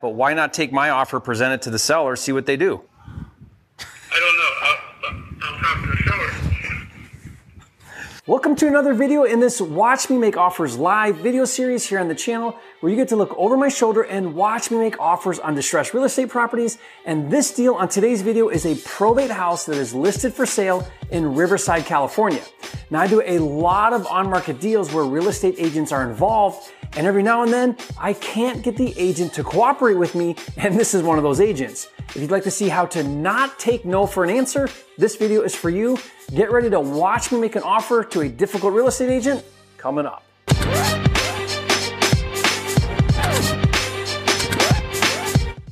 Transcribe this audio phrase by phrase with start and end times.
[0.00, 2.80] But why not take my offer, present it to the seller, see what they do?
[3.78, 3.84] I
[4.18, 4.50] don't know.
[4.62, 4.78] I'll,
[5.42, 6.30] I'll talk to the seller.
[8.26, 12.08] Welcome to another video in this Watch Me Make Offers live video series here on
[12.08, 15.38] the channel where you get to look over my shoulder and watch me make offers
[15.38, 16.78] on distressed real estate properties.
[17.04, 20.88] And this deal on today's video is a probate house that is listed for sale
[21.10, 22.42] in Riverside, California.
[22.88, 27.06] Now I do a lot of on-market deals where real estate agents are involved and
[27.06, 30.94] every now and then I can't get the agent to cooperate with me and this
[30.94, 31.88] is one of those agents.
[32.08, 35.42] If you'd like to see how to not take no for an answer, this video
[35.42, 35.98] is for you.
[36.34, 39.44] Get ready to watch me make an offer to a difficult real estate agent
[39.76, 40.24] coming up.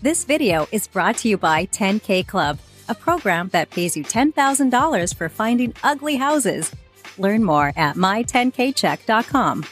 [0.00, 5.14] This video is brought to you by 10K Club, a program that pays you $10,000
[5.14, 6.70] for finding ugly houses.
[7.18, 9.64] Learn more at my10kcheck.com.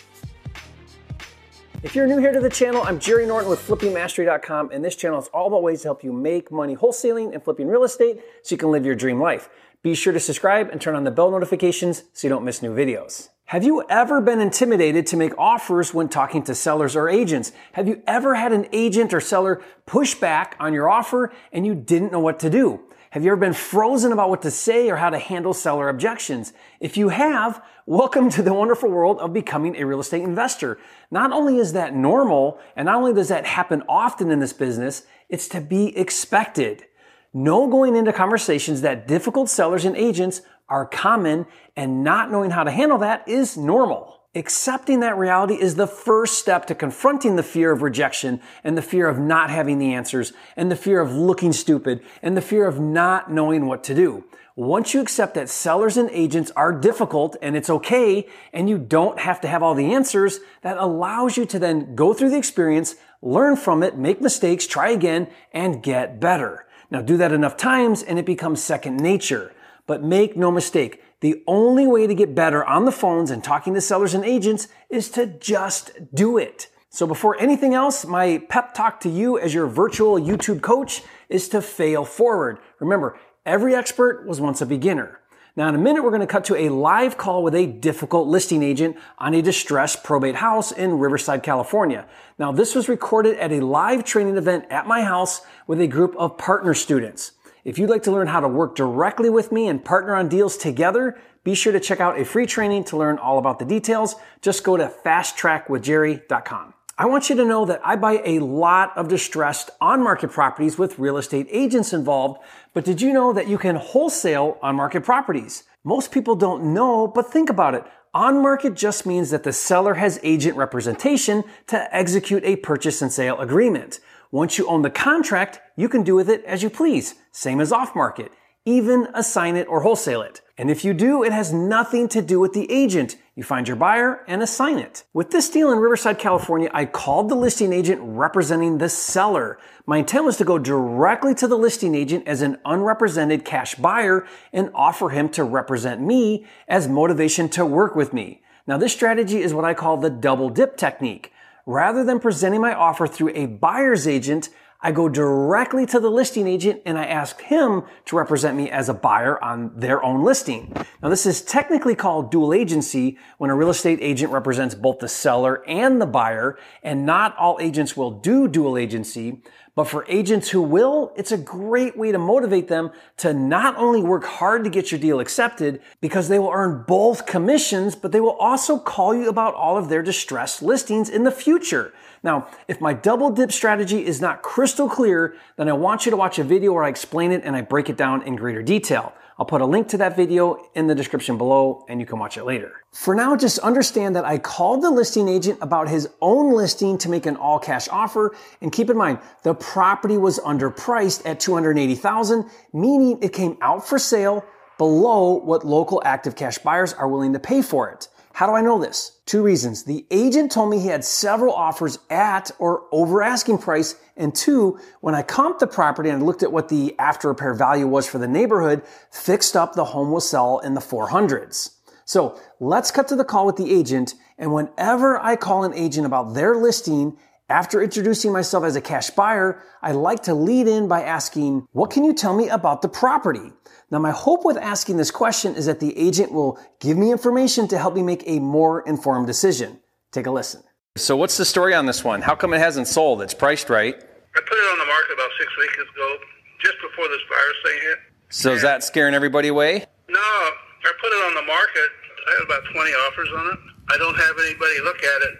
[1.83, 5.19] If you're new here to the channel, I'm Jerry Norton with FlippingMastery.com, and this channel
[5.19, 8.55] is all about ways to help you make money wholesaling and flipping real estate so
[8.55, 9.51] you can live your dream life.
[9.83, 12.74] Be sure to subscribe and turn on the bell notifications so you don't miss new
[12.74, 13.29] videos.
[13.46, 17.52] Have you ever been intimidated to make offers when talking to sellers or agents?
[17.73, 21.74] Have you ever had an agent or seller push back on your offer and you
[21.74, 22.80] didn't know what to do?
[23.16, 26.52] Have you ever been frozen about what to say or how to handle seller objections?
[26.80, 30.78] If you have, welcome to the wonderful world of becoming a real estate investor.
[31.10, 35.04] Not only is that normal, and not only does that happen often in this business,
[35.30, 36.84] it's to be expected.
[37.32, 42.64] Know going into conversations that difficult sellers and agents are common and not knowing how
[42.64, 44.15] to handle that is normal.
[44.37, 48.82] Accepting that reality is the first step to confronting the fear of rejection and the
[48.82, 52.66] fear of not having the answers and the fear of looking stupid and the fear
[52.66, 54.24] of not knowing what to do.
[54.54, 59.20] Once you accept that sellers and agents are difficult and it's okay and you don't
[59.20, 62.95] have to have all the answers, that allows you to then go through the experience,
[63.23, 66.66] learn from it, make mistakes, try again, and get better.
[66.91, 69.54] Now do that enough times and it becomes second nature.
[69.87, 73.75] But make no mistake, the only way to get better on the phones and talking
[73.75, 76.69] to sellers and agents is to just do it.
[76.91, 81.49] So before anything else, my pep talk to you as your virtual YouTube coach is
[81.50, 82.59] to fail forward.
[82.81, 85.21] Remember, every expert was once a beginner.
[85.56, 88.28] Now, in a minute, we're going to cut to a live call with a difficult
[88.28, 92.06] listing agent on a distressed probate house in Riverside, California.
[92.38, 96.15] Now, this was recorded at a live training event at my house with a group
[96.16, 97.32] of partner students.
[97.66, 100.56] If you'd like to learn how to work directly with me and partner on deals
[100.56, 104.15] together, be sure to check out a free training to learn all about the details.
[104.41, 106.75] Just go to fasttrackwithjerry.com.
[106.97, 110.78] I want you to know that I buy a lot of distressed on market properties
[110.78, 112.41] with real estate agents involved,
[112.72, 115.65] but did you know that you can wholesale on market properties?
[115.82, 117.82] Most people don't know, but think about it.
[118.15, 123.12] On market just means that the seller has agent representation to execute a purchase and
[123.12, 123.99] sale agreement.
[124.31, 127.72] Once you own the contract, you can do with it as you please, same as
[127.72, 128.32] off market.
[128.64, 130.41] Even assign it or wholesale it.
[130.59, 133.16] And if you do, it has nothing to do with the agent.
[133.37, 135.04] You find your buyer and assign it.
[135.12, 139.59] With this deal in Riverside, California, I called the listing agent representing the seller.
[139.87, 144.26] My intent was to go directly to the listing agent as an unrepresented cash buyer
[144.53, 148.41] and offer him to represent me as motivation to work with me.
[148.66, 151.32] Now, this strategy is what I call the double dip technique.
[151.66, 154.50] Rather than presenting my offer through a buyer's agent,
[154.81, 158.88] I go directly to the listing agent and I ask him to represent me as
[158.88, 160.72] a buyer on their own listing.
[161.03, 165.09] Now, this is technically called dual agency when a real estate agent represents both the
[165.09, 169.43] seller and the buyer, and not all agents will do dual agency.
[169.76, 174.00] But for agents who will, it's a great way to motivate them to not only
[174.00, 178.20] work hard to get your deal accepted because they will earn both commissions, but they
[178.20, 181.92] will also call you about all of their distressed listings in the future.
[182.22, 186.16] Now, if my double dip strategy is not crystal clear, then I want you to
[186.16, 189.12] watch a video where I explain it and I break it down in greater detail.
[189.39, 192.39] I'll put a link to that video in the description below and you can watch
[192.39, 192.73] it later.
[192.93, 197.11] For now, just understand that I called the listing agent about his own listing to
[197.11, 198.35] make an all cash offer.
[198.63, 203.99] And keep in mind, the property was underpriced at 280,000, meaning it came out for
[203.99, 204.43] sale
[204.79, 208.09] below what local active cash buyers are willing to pay for it.
[208.37, 209.19] How do I know this?
[209.25, 209.85] Two reasons.
[209.85, 213.94] The agent told me he had several offers at or over asking price.
[214.15, 217.87] And two, when I comped the property and looked at what the after repair value
[217.87, 221.77] was for the neighborhood, fixed up the home will sell in the 400s.
[222.05, 224.15] So let's cut to the call with the agent.
[224.37, 227.17] And whenever I call an agent about their listing,
[227.48, 231.90] after introducing myself as a cash buyer, I like to lead in by asking, what
[231.90, 233.52] can you tell me about the property?
[233.90, 237.69] Now, my hope with asking this question is that the agent will give me information
[237.69, 239.78] to help me make a more informed decision.
[240.10, 240.62] Take a listen.
[240.96, 242.22] So, what's the story on this one?
[242.22, 243.22] How come it hasn't sold?
[243.22, 243.94] It's priced right.
[243.94, 246.16] I put it on the market about six weeks ago,
[246.60, 247.98] just before this virus thing hit.
[248.28, 249.87] So is that scaring everybody away?
[250.08, 251.90] No, I put it on the market.
[252.26, 253.58] I had about 20 offers on it.
[253.88, 255.34] I don't have anybody look at it,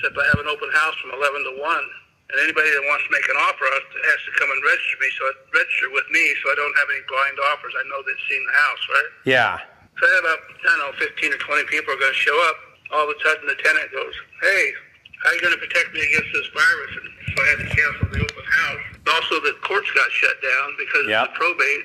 [0.00, 1.60] except I have an open house from 11 to 1.
[1.60, 5.22] And anybody that wants to make an offer has to, come and register me, so
[5.52, 7.74] register with me, so I don't have any blind offers.
[7.74, 9.10] I know they've seen the house, right?
[9.26, 9.52] Yeah.
[9.98, 12.38] So I have about, I don't know, 15 or 20 people are going to show
[12.48, 12.56] up.
[12.94, 14.14] All of a sudden, the tenant goes,
[14.46, 14.62] hey,
[15.26, 16.92] how are you going to protect me against this virus?
[17.02, 18.84] And so I had to cancel the open house.
[19.10, 21.28] Also, the courts got shut down because Yep.
[21.28, 21.84] of probate.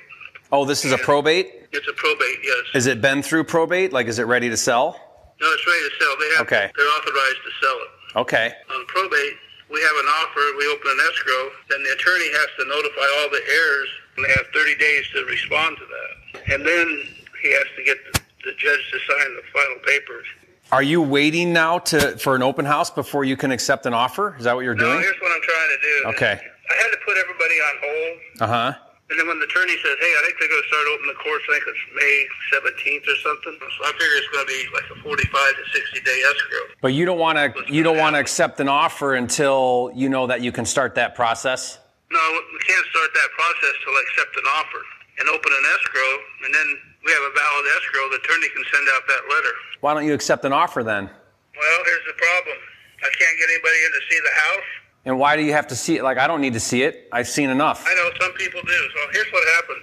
[0.54, 1.68] Oh, this is a probate?
[1.74, 2.64] It's a probate, yes.
[2.78, 3.92] Is it been through probate?
[3.92, 4.94] Like, is it ready to sell?
[5.42, 6.14] no, it's ready to sell.
[6.22, 6.72] They have, Okay.
[6.78, 7.90] They're authorized to sell it.
[8.16, 8.54] Okay.
[8.74, 9.34] On probate,
[9.72, 13.30] we have an offer, we open an escrow, then the attorney has to notify all
[13.30, 16.54] the heirs, and they have 30 days to respond to that.
[16.54, 17.04] And then
[17.42, 20.26] he has to get the, the judge to sign the final papers.
[20.72, 24.36] Are you waiting now to for an open house before you can accept an offer?
[24.38, 24.90] Is that what you're doing?
[24.90, 25.04] No, doing?
[25.04, 26.10] here's what I'm trying to do.
[26.16, 26.42] Okay.
[26.72, 28.74] I had to put everybody on hold, Uh huh.
[29.10, 31.22] And then when the attorney says, hey, I think they're going to start opening the
[31.22, 32.16] courts, I think it's May
[32.58, 33.54] 17th or something.
[33.62, 36.66] So I figure it's going to be like a 45 to 60 day escrow.
[36.82, 40.26] But you don't want to you don't want to accept an offer until you know
[40.26, 41.78] that you can start that process.
[42.10, 44.82] No, we can't start that process till I accept an offer
[45.22, 46.12] and open an escrow,
[46.46, 46.68] and then
[47.06, 48.10] we have a valid escrow.
[48.10, 49.54] The attorney can send out that letter.
[49.86, 51.06] Why don't you accept an offer then?
[51.06, 52.58] Well, here's the problem.
[53.06, 54.70] I can't get anybody in to see the house.
[55.06, 56.04] And why do you have to see it?
[56.04, 57.08] Like I don't need to see it.
[57.14, 57.86] I've seen enough.
[57.86, 58.74] I know some people do.
[58.94, 59.82] So here's what happened.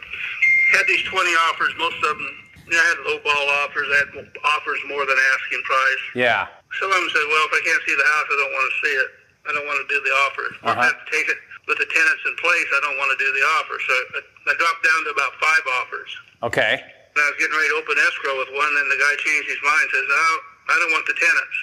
[0.75, 1.71] Had these 20 offers.
[1.79, 2.27] Most of them,
[2.67, 3.87] you know, I had low ball offers.
[3.87, 4.11] I had
[4.59, 6.03] offers more than asking price.
[6.19, 6.51] Yeah.
[6.81, 8.77] Some of them said, well, if I can't see the house, I don't want to
[8.83, 9.09] see it.
[9.43, 10.43] I don't want to do the offer.
[10.51, 10.81] If Uh-huh.
[10.81, 11.39] I have to take it
[11.71, 13.77] with the tenants in place, I don't want to do the offer.
[13.79, 14.21] So I,
[14.51, 16.11] I dropped down to about five offers.
[16.51, 16.75] Okay.
[16.83, 19.61] And I was getting ready to open escrow with one, and the guy changed his
[19.61, 19.85] mind.
[19.93, 20.25] Says, "No,
[20.73, 21.57] I don't want the tenants."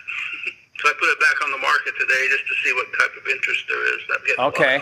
[0.82, 3.28] So I put it back on the market today just to see what type of
[3.30, 4.00] interest there is.
[4.10, 4.82] I'm getting a lot of Okay.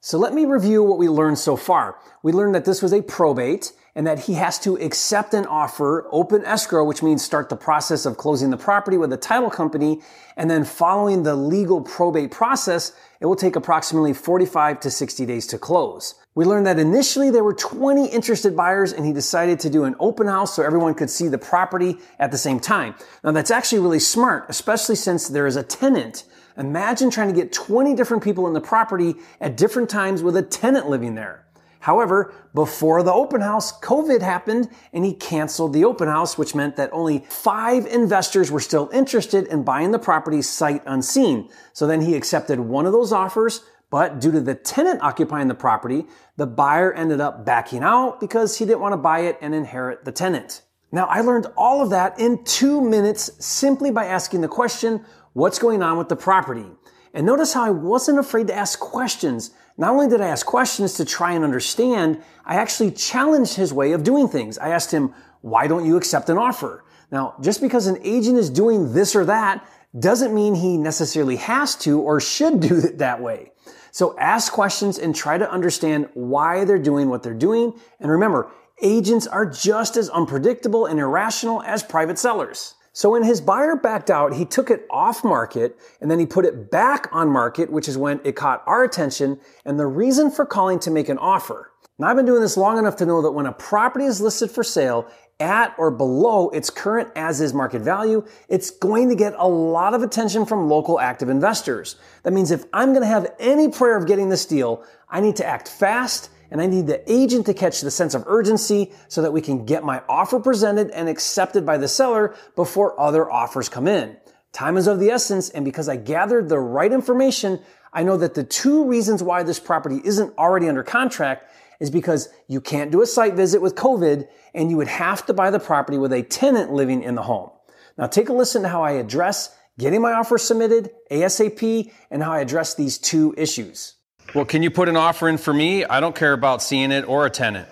[0.00, 1.98] So let me review what we learned so far.
[2.22, 6.06] We learned that this was a probate and that he has to accept an offer,
[6.12, 10.02] open escrow, which means start the process of closing the property with the title company.
[10.36, 15.46] And then following the legal probate process, it will take approximately 45 to 60 days
[15.46, 16.14] to close.
[16.34, 19.96] We learned that initially there were 20 interested buyers and he decided to do an
[19.98, 22.94] open house so everyone could see the property at the same time.
[23.24, 26.24] Now that's actually really smart, especially since there is a tenant.
[26.58, 30.42] Imagine trying to get 20 different people in the property at different times with a
[30.42, 31.46] tenant living there.
[31.80, 36.76] However, before the open house, COVID happened and he canceled the open house, which meant
[36.76, 41.48] that only five investors were still interested in buying the property sight unseen.
[41.72, 45.54] So then he accepted one of those offers, but due to the tenant occupying the
[45.54, 46.06] property,
[46.36, 50.04] the buyer ended up backing out because he didn't want to buy it and inherit
[50.04, 50.62] the tenant.
[50.92, 55.58] Now, I learned all of that in two minutes simply by asking the question, what's
[55.58, 56.66] going on with the property?
[57.12, 59.50] And notice how I wasn't afraid to ask questions.
[59.78, 63.92] Not only did I ask questions to try and understand, I actually challenged his way
[63.92, 64.58] of doing things.
[64.58, 65.12] I asked him,
[65.42, 66.84] why don't you accept an offer?
[67.10, 69.66] Now, just because an agent is doing this or that
[69.98, 73.52] doesn't mean he necessarily has to or should do it that way.
[73.92, 77.72] So ask questions and try to understand why they're doing what they're doing.
[78.00, 78.50] And remember,
[78.82, 82.75] agents are just as unpredictable and irrational as private sellers.
[82.96, 86.46] So when his buyer backed out, he took it off market and then he put
[86.46, 90.46] it back on market, which is when it caught our attention and the reason for
[90.46, 91.70] calling to make an offer.
[91.98, 94.50] Now I've been doing this long enough to know that when a property is listed
[94.50, 99.34] for sale at or below its current as is market value, it's going to get
[99.36, 101.96] a lot of attention from local active investors.
[102.22, 105.36] That means if I'm going to have any prayer of getting this deal, I need
[105.36, 109.22] to act fast and I need the agent to catch the sense of urgency so
[109.22, 113.68] that we can get my offer presented and accepted by the seller before other offers
[113.68, 114.16] come in.
[114.52, 117.60] Time is of the essence, and because I gathered the right information,
[117.92, 121.50] I know that the two reasons why this property isn't already under contract
[121.80, 125.34] is because you can't do a site visit with COVID and you would have to
[125.34, 127.50] buy the property with a tenant living in the home.
[127.98, 132.32] Now take a listen to how I address getting my offer submitted ASAP and how
[132.32, 133.95] I address these two issues.
[134.34, 135.84] Well, can you put an offer in for me?
[135.84, 137.68] I don't care about seeing it or a tenant.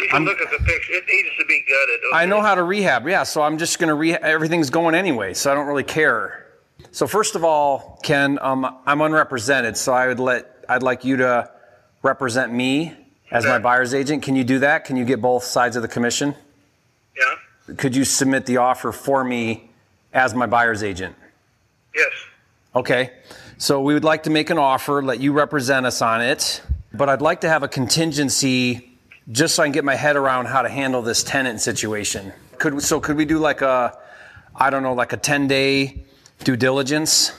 [0.00, 0.92] You can look at the picture.
[0.92, 2.00] It needs to be gutted.
[2.08, 2.16] Okay?
[2.16, 3.06] I know how to rehab.
[3.06, 4.22] Yeah, so I'm just going to rehab.
[4.22, 6.46] Everything's going anyway, so I don't really care.
[6.92, 11.18] So first of all, Ken, um, I'm unrepresented, so I would let I'd like you
[11.18, 11.50] to
[12.02, 12.94] represent me
[13.30, 14.22] as my buyer's agent.
[14.22, 14.84] Can you do that?
[14.84, 16.34] Can you get both sides of the commission?
[17.16, 17.74] Yeah.
[17.74, 19.70] Could you submit the offer for me
[20.12, 21.16] as my buyer's agent?
[22.76, 23.10] Okay.
[23.56, 26.60] So we would like to make an offer, let you represent us on it,
[26.92, 28.98] but I'd like to have a contingency
[29.32, 32.34] just so I can get my head around how to handle this tenant situation.
[32.58, 33.96] Could so could we do like a
[34.54, 36.04] I don't know, like a 10 day
[36.44, 37.32] due diligence?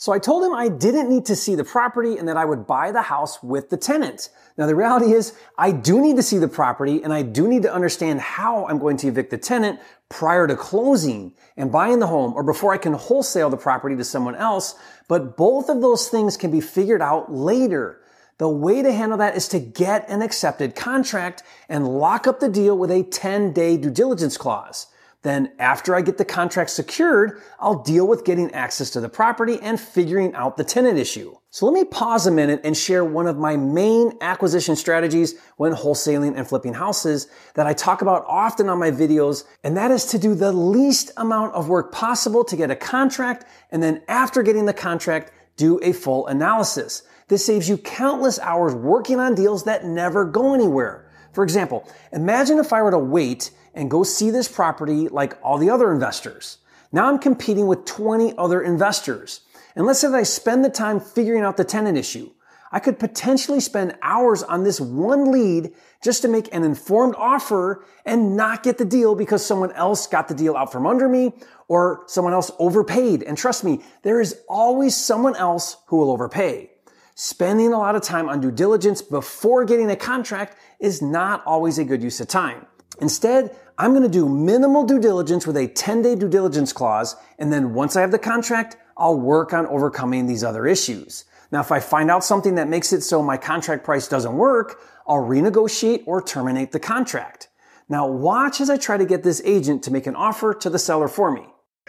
[0.00, 2.66] So I told him I didn't need to see the property and that I would
[2.66, 4.30] buy the house with the tenant.
[4.56, 7.64] Now the reality is I do need to see the property and I do need
[7.64, 9.78] to understand how I'm going to evict the tenant
[10.08, 14.04] prior to closing and buying the home or before I can wholesale the property to
[14.04, 14.74] someone else.
[15.06, 18.00] But both of those things can be figured out later.
[18.38, 22.48] The way to handle that is to get an accepted contract and lock up the
[22.48, 24.86] deal with a 10 day due diligence clause.
[25.22, 29.58] Then after I get the contract secured, I'll deal with getting access to the property
[29.60, 31.36] and figuring out the tenant issue.
[31.50, 35.74] So let me pause a minute and share one of my main acquisition strategies when
[35.74, 39.44] wholesaling and flipping houses that I talk about often on my videos.
[39.62, 43.44] And that is to do the least amount of work possible to get a contract.
[43.70, 47.02] And then after getting the contract, do a full analysis.
[47.28, 51.10] This saves you countless hours working on deals that never go anywhere.
[51.32, 55.58] For example, imagine if I were to wait and go see this property like all
[55.58, 56.58] the other investors.
[56.92, 59.42] Now I'm competing with 20 other investors.
[59.76, 62.30] And let's say that I spend the time figuring out the tenant issue.
[62.72, 65.72] I could potentially spend hours on this one lead
[66.02, 70.28] just to make an informed offer and not get the deal because someone else got
[70.28, 71.32] the deal out from under me
[71.66, 73.22] or someone else overpaid.
[73.24, 76.70] And trust me, there is always someone else who will overpay.
[77.16, 81.76] Spending a lot of time on due diligence before getting a contract is not always
[81.78, 82.66] a good use of time.
[83.00, 87.16] Instead, I'm going to do minimal due diligence with a 10 day due diligence clause.
[87.38, 91.24] And then once I have the contract, I'll work on overcoming these other issues.
[91.50, 94.80] Now, if I find out something that makes it so my contract price doesn't work,
[95.06, 97.48] I'll renegotiate or terminate the contract.
[97.88, 100.78] Now, watch as I try to get this agent to make an offer to the
[100.78, 101.46] seller for me.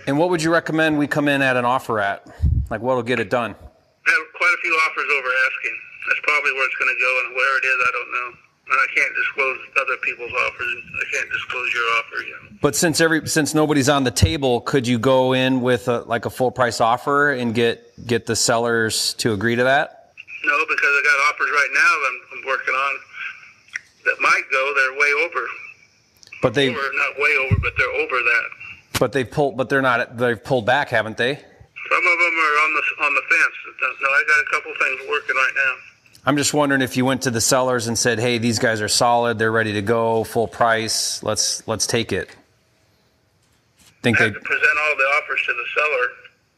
[0.08, 2.26] And what would you recommend we come in at an offer at?
[2.72, 3.52] Like what'll get it done?
[3.52, 5.78] I have quite a few offers over asking.
[6.08, 8.80] That's probably where it's going to go, and where it is, I don't know and
[8.80, 10.76] I can't disclose other people's offers.
[10.94, 12.62] I can't disclose your offer yet.
[12.62, 16.26] But since every since nobody's on the table, could you go in with a, like
[16.26, 20.14] a full price offer and get get the sellers to agree to that?
[20.46, 22.94] No, because I got offers right now that I'm, I'm working on
[24.06, 24.74] that might go.
[24.76, 25.48] They're way over.
[26.42, 28.46] But they over, not way over, but they're over that.
[29.00, 29.58] But they've pulled.
[29.58, 30.18] But they're not.
[30.18, 31.36] They've pulled back, haven't they?
[31.36, 33.56] Some of them are on the on the fence.
[34.02, 35.91] No, I got a couple things working right now.
[36.26, 38.88] I'm just wondering if you went to the sellers and said, "Hey, these guys are
[38.88, 39.40] solid.
[39.40, 41.24] They're ready to go, full price.
[41.24, 42.30] Let's let's take it."
[44.04, 46.08] Think they present all the offers to the seller,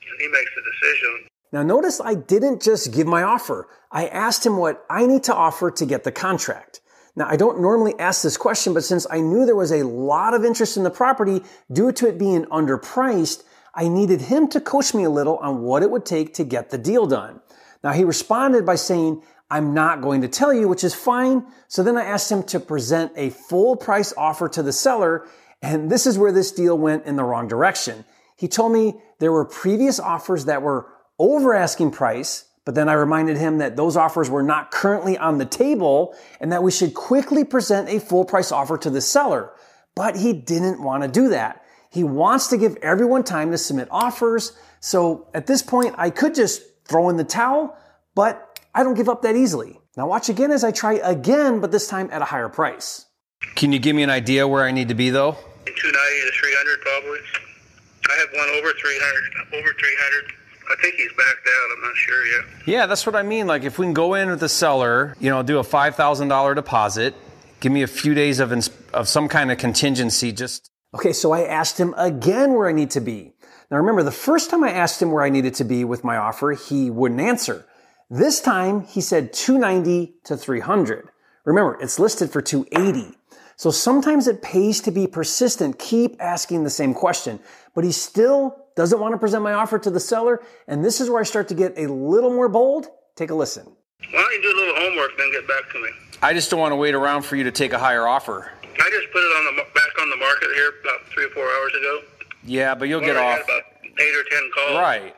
[0.09, 1.29] and he makes the decision.
[1.51, 3.67] Now, notice I didn't just give my offer.
[3.91, 6.81] I asked him what I need to offer to get the contract.
[7.15, 10.33] Now, I don't normally ask this question, but since I knew there was a lot
[10.33, 13.43] of interest in the property due to it being underpriced,
[13.75, 16.71] I needed him to coach me a little on what it would take to get
[16.71, 17.39] the deal done.
[17.83, 19.21] Now, he responded by saying,
[19.53, 21.45] I'm not going to tell you, which is fine.
[21.67, 25.27] So then I asked him to present a full price offer to the seller.
[25.61, 28.03] And this is where this deal went in the wrong direction.
[28.35, 30.87] He told me there were previous offers that were
[31.19, 35.37] over asking price, but then I reminded him that those offers were not currently on
[35.37, 39.51] the table and that we should quickly present a full price offer to the seller.
[39.93, 41.63] But he didn't want to do that.
[41.91, 44.53] He wants to give everyone time to submit offers.
[44.79, 47.77] So at this point, I could just throw in the towel,
[48.15, 49.79] but I don't give up that easily.
[49.95, 53.05] Now watch again as I try again, but this time at a higher price.
[53.55, 55.33] Can you give me an idea where I need to be though?
[55.65, 57.19] 290 to 300 probably.
[58.09, 60.33] I have one over 300, over 300.
[60.71, 61.77] I think he's backed out.
[61.77, 62.45] I'm not sure yet.
[62.65, 63.47] Yeah, that's what I mean.
[63.47, 67.15] Like if we can go in with the seller, you know, do a $5,000 deposit,
[67.59, 70.69] give me a few days of, ins- of some kind of contingency just.
[70.95, 73.33] Okay, so I asked him again where I need to be.
[73.71, 76.17] Now remember, the first time I asked him where I needed to be with my
[76.17, 77.65] offer, he wouldn't answer.
[78.09, 81.09] This time he said 290 to 300.
[81.45, 83.17] Remember, it's listed for 280.
[83.55, 87.39] So sometimes it pays to be persistent, keep asking the same question,
[87.75, 90.41] but he still doesn't want to present my offer to the seller.
[90.67, 92.87] And this is where I start to get a little more bold.
[93.15, 93.65] Take a listen.
[94.11, 95.89] Why don't you do a little homework, then get back to me?
[96.21, 98.51] I just don't want to wait around for you to take a higher offer.
[98.63, 101.43] I just put it on the back on the market here about three or four
[101.43, 101.99] hours ago.
[102.43, 103.43] Yeah, but you'll get off.
[103.43, 103.61] About
[103.99, 104.77] eight or ten calls.
[104.77, 105.15] Right.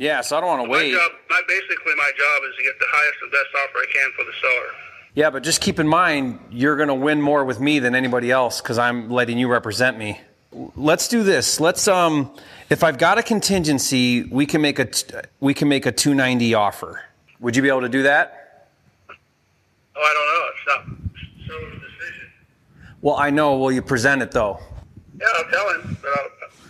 [0.00, 0.94] Yeah, so I don't want to wait.
[0.94, 3.86] My job, my, basically, my job is to get the highest and best offer I
[3.92, 4.68] can for the seller.
[5.14, 8.30] Yeah, but just keep in mind, you're going to win more with me than anybody
[8.30, 10.18] else because I'm letting you represent me.
[10.74, 11.60] Let's do this.
[11.60, 12.34] Let's um,
[12.70, 14.88] if I've got a contingency, we can make a
[15.38, 17.02] we can make a 290 offer.
[17.40, 18.68] Would you be able to do that?
[19.96, 20.86] Oh, I don't know.
[20.86, 22.30] It's not seller's decision.
[23.02, 23.58] Well, I know.
[23.58, 24.60] Will you present it though?
[25.20, 25.98] Yeah, I'll tell him.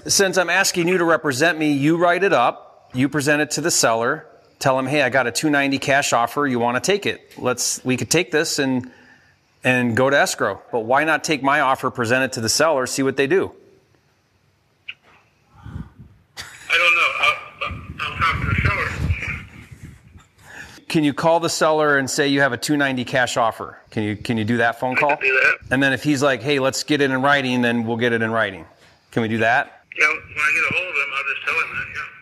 [0.09, 3.61] Since I'm asking you to represent me, you write it up you present it to
[3.61, 4.27] the seller,
[4.59, 6.47] tell them, hey, I got a 290 cash offer.
[6.47, 7.33] You want to take it?
[7.39, 8.91] Let's, we could take this and,
[9.65, 10.63] and go to escrow.
[10.73, 13.53] But why not take my offer, present it to the seller, see what they do?
[16.73, 17.11] I don't know.
[17.21, 17.37] I'll,
[18.01, 19.11] I'll talk to the seller.
[20.89, 23.79] can you call the seller and say you have a 290 cash offer?
[23.91, 25.17] Can you can you do that phone call?
[25.17, 25.59] do that.
[25.71, 28.23] And then if he's like, hey, let's get it in writing, then we'll get it
[28.23, 28.65] in writing.
[29.11, 29.85] Can we do that?
[29.99, 31.87] Yeah, when I get a hold of him, I'll just tell him that.
[31.97, 32.21] Yeah.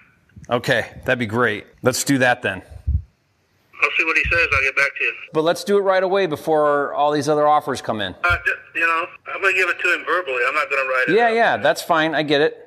[0.50, 1.66] Okay, that'd be great.
[1.82, 2.62] Let's do that then.
[3.80, 4.48] I'll see what he says.
[4.52, 5.12] I'll get back to you.
[5.32, 8.14] But let's do it right away before all these other offers come in.
[8.24, 10.40] Uh, ju- you know, I'm gonna give it to him verbally.
[10.48, 11.14] I'm not gonna write it.
[11.16, 11.34] Yeah, up.
[11.34, 12.14] yeah, that's fine.
[12.14, 12.64] I get it.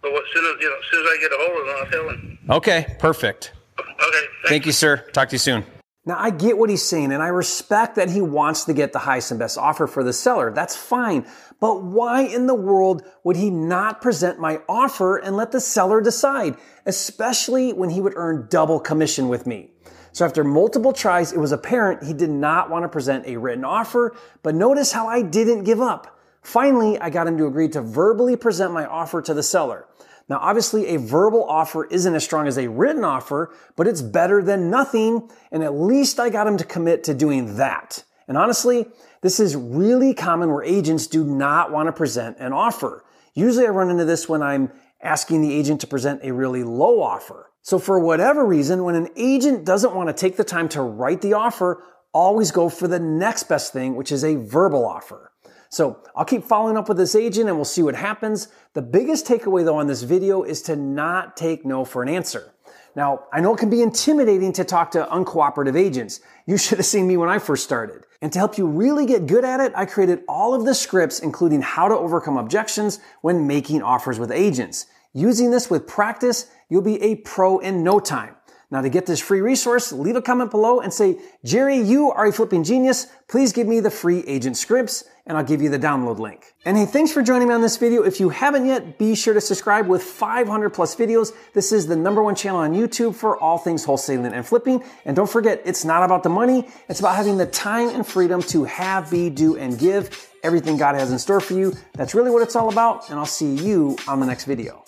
[0.00, 1.74] But what, soon as you know, as soon as I get a hold of him,
[1.78, 2.38] I'll tell him.
[2.50, 3.52] Okay, perfect.
[3.78, 4.26] Okay.
[4.46, 4.96] Thank you, sir.
[5.12, 5.64] Talk to you soon.
[6.04, 8.98] Now, I get what he's saying, and I respect that he wants to get the
[8.98, 10.50] highest and best offer for the seller.
[10.50, 11.24] That's fine.
[11.60, 16.00] But why in the world would he not present my offer and let the seller
[16.00, 16.56] decide,
[16.86, 19.70] especially when he would earn double commission with me?
[20.10, 23.64] So after multiple tries, it was apparent he did not want to present a written
[23.64, 26.18] offer, but notice how I didn't give up.
[26.42, 29.86] Finally, I got him to agree to verbally present my offer to the seller.
[30.32, 34.42] Now, obviously, a verbal offer isn't as strong as a written offer, but it's better
[34.42, 35.28] than nothing.
[35.50, 38.02] And at least I got him to commit to doing that.
[38.26, 38.86] And honestly,
[39.20, 43.04] this is really common where agents do not want to present an offer.
[43.34, 44.72] Usually I run into this when I'm
[45.02, 47.50] asking the agent to present a really low offer.
[47.60, 51.20] So for whatever reason, when an agent doesn't want to take the time to write
[51.20, 51.84] the offer,
[52.14, 55.31] always go for the next best thing, which is a verbal offer.
[55.72, 58.48] So I'll keep following up with this agent and we'll see what happens.
[58.74, 62.52] The biggest takeaway though on this video is to not take no for an answer.
[62.94, 66.20] Now, I know it can be intimidating to talk to uncooperative agents.
[66.44, 68.04] You should have seen me when I first started.
[68.20, 71.20] And to help you really get good at it, I created all of the scripts,
[71.20, 74.84] including how to overcome objections when making offers with agents.
[75.14, 78.36] Using this with practice, you'll be a pro in no time.
[78.70, 82.26] Now to get this free resource, leave a comment below and say, Jerry, you are
[82.26, 83.06] a flipping genius.
[83.26, 86.54] Please give me the free agent scripts and I'll give you the download link.
[86.64, 88.02] And hey, thanks for joining me on this video.
[88.02, 91.32] If you haven't yet, be sure to subscribe with 500 plus videos.
[91.54, 94.82] This is the number one channel on YouTube for all things wholesaling and flipping.
[95.04, 96.68] And don't forget, it's not about the money.
[96.88, 100.94] It's about having the time and freedom to have, be, do, and give everything God
[100.96, 101.74] has in store for you.
[101.94, 103.10] That's really what it's all about.
[103.10, 104.84] And I'll see you on the next video.